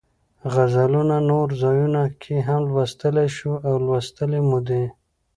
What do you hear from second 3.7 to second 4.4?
لوستې